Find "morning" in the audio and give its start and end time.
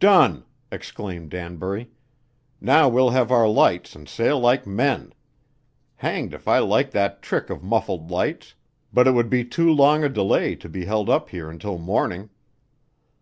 11.76-12.30